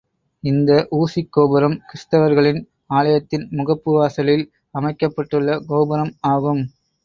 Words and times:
இந்த 0.43 0.71
ஊசிக் 0.91 1.29
கோபுரம் 1.29 1.75
கிறிஸ்தவர்களின் 1.83 2.59
ஆலயத்தின் 2.93 3.45
முகப்பு 3.51 3.93
வாசலில் 3.99 4.45
அமைக்கப்பட்டுள்ள 4.71 5.59
கோபுரம் 5.71 6.13
ஆகும். 6.27 6.63